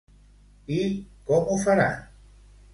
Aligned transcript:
I 0.77 0.79
com 1.29 1.53
ho 1.53 1.61
faran? 1.69 2.05